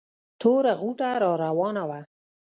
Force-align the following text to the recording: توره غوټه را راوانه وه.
توره 0.41 0.73
غوټه 0.81 1.09
را 1.21 1.31
راوانه 1.43 1.83
وه. 1.89 1.99